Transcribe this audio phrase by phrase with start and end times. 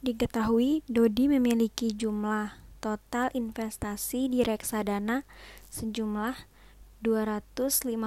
[0.00, 5.28] Diketahui, Dodi memiliki jumlah total investasi di reksadana
[5.68, 6.48] sejumlah
[7.04, 8.00] 250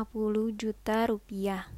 [0.58, 1.70] juta rupiah.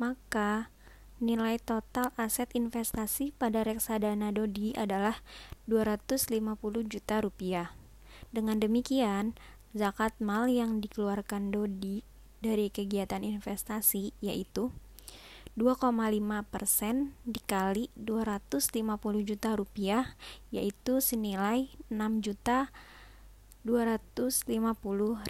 [0.00, 0.72] Maka,
[1.20, 5.20] nilai total aset investasi pada reksadana Dodi adalah
[5.68, 6.32] 250
[6.88, 7.76] juta rupiah.
[8.32, 9.36] Dengan demikian,
[9.76, 12.08] zakat mal yang dikeluarkan Dodi
[12.40, 14.72] dari kegiatan investasi yaitu
[15.56, 15.88] 2,5
[16.52, 18.76] persen dikali 250
[19.24, 20.12] juta rupiah
[20.52, 22.68] yaitu senilai 6 juta
[23.64, 24.52] 250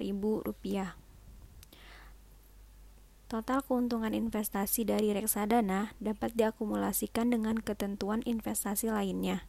[0.02, 0.98] ribu rupiah.
[3.26, 9.46] Total keuntungan investasi dari reksadana dapat diakumulasikan dengan ketentuan investasi lainnya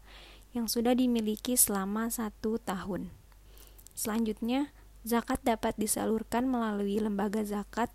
[0.53, 3.13] yang sudah dimiliki selama satu tahun.
[3.97, 4.73] Selanjutnya,
[5.05, 7.93] zakat dapat disalurkan melalui lembaga zakat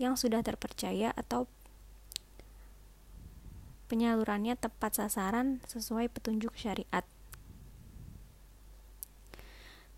[0.00, 1.44] yang sudah terpercaya atau
[3.88, 7.02] penyalurannya tepat sasaran sesuai petunjuk syariat.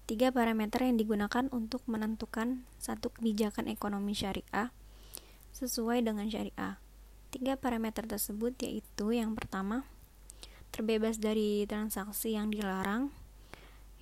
[0.07, 4.75] Tiga parameter yang digunakan untuk menentukan satu kebijakan ekonomi syariah
[5.55, 6.83] sesuai dengan syariah.
[7.31, 9.87] Tiga parameter tersebut yaitu yang pertama,
[10.75, 13.15] terbebas dari transaksi yang dilarang.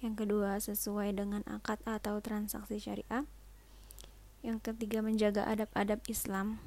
[0.00, 3.28] Yang kedua, sesuai dengan akad atau transaksi syariah.
[4.41, 6.62] Yang ketiga, menjaga adab-adab Islam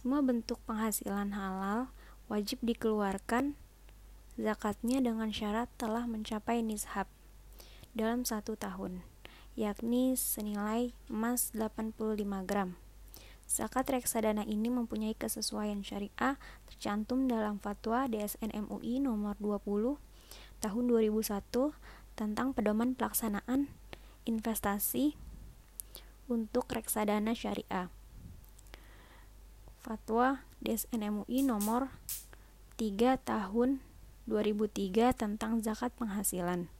[0.00, 1.92] semua bentuk penghasilan halal
[2.32, 3.52] wajib dikeluarkan
[4.40, 7.04] zakatnya dengan syarat telah mencapai nishab
[7.92, 9.04] dalam satu tahun,
[9.60, 12.16] yakni senilai emas 85
[12.48, 12.80] gram.
[13.44, 20.00] Zakat reksadana ini mempunyai kesesuaian syariah tercantum dalam fatwa DSN MUI nomor 20
[20.64, 21.44] tahun 2001
[22.16, 23.68] tentang pedoman pelaksanaan
[24.24, 25.12] investasi
[26.24, 27.92] untuk reksadana syariah.
[29.90, 31.90] Fatwa DSN MUI nomor
[32.78, 33.82] 3 tahun
[34.30, 36.70] 2003 tentang zakat penghasilan.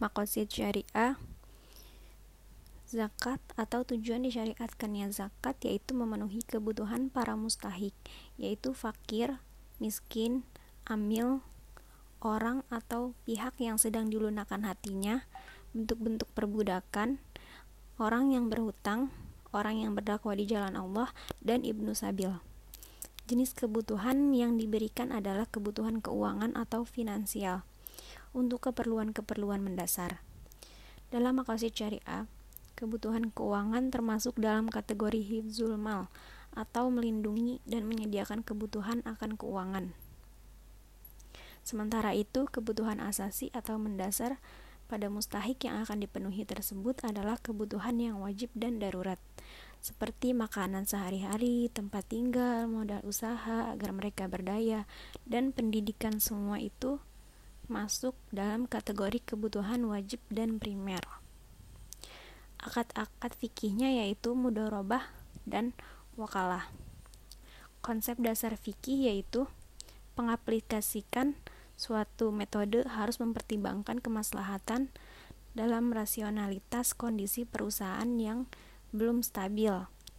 [0.00, 1.20] Makosid syariah
[2.88, 7.92] Zakat atau tujuan disyariatkannya zakat yaitu memenuhi kebutuhan para mustahik,
[8.40, 9.36] yaitu fakir,
[9.84, 10.48] miskin,
[10.88, 11.44] amil,
[12.24, 15.28] orang atau pihak yang sedang dilunakkan hatinya,
[15.76, 17.20] bentuk-bentuk perbudakan,
[18.00, 19.12] orang yang berhutang,
[19.50, 21.10] orang yang berdakwah di jalan Allah,
[21.42, 22.30] dan Ibnu Sabil.
[23.30, 27.62] Jenis kebutuhan yang diberikan adalah kebutuhan keuangan atau finansial
[28.34, 30.22] untuk keperluan-keperluan mendasar.
[31.14, 32.26] Dalam makasih syariah,
[32.74, 36.10] kebutuhan keuangan termasuk dalam kategori hifzul mal
[36.54, 39.94] atau melindungi dan menyediakan kebutuhan akan keuangan.
[41.62, 44.42] Sementara itu, kebutuhan asasi atau mendasar
[44.90, 49.22] pada mustahik yang akan dipenuhi tersebut adalah kebutuhan yang wajib dan darurat,
[49.80, 54.84] seperti makanan sehari-hari, tempat tinggal, modal usaha agar mereka berdaya,
[55.24, 57.00] dan pendidikan semua itu
[57.66, 61.02] masuk dalam kategori kebutuhan wajib dan primer.
[62.60, 65.08] Akad-akad fikihnya yaitu mudorobah
[65.48, 65.72] dan
[66.14, 66.68] wakalah.
[67.80, 69.48] Konsep dasar fikih yaitu
[70.12, 71.40] pengaplikasikan
[71.80, 74.92] Suatu metode harus mempertimbangkan kemaslahatan
[75.56, 78.44] dalam rasionalitas kondisi perusahaan yang
[78.90, 79.72] belum stabil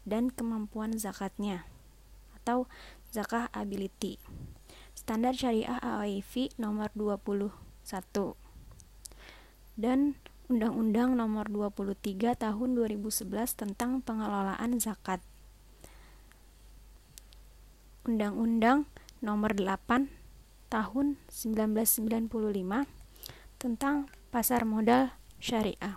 [0.07, 1.67] dan kemampuan zakatnya
[2.41, 2.65] atau
[3.13, 4.17] zakah ability.
[4.97, 7.53] Standar Syariah AOIV nomor 21
[9.79, 10.15] dan
[10.51, 13.23] Undang-Undang nomor 23 tahun 2011
[13.55, 15.23] tentang pengelolaan zakat.
[18.03, 18.83] Undang-Undang
[19.23, 20.11] nomor 8
[20.67, 22.27] tahun 1995
[23.63, 25.95] tentang pasar modal syariah.